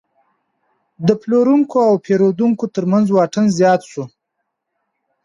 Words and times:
د 1.07 1.09
پلورونکو 1.21 1.77
او 1.89 1.93
پیرودونکو 2.05 2.65
ترمنځ 2.75 3.05
واټن 3.11 3.45
زیات 3.59 3.81
شو. 3.91 4.03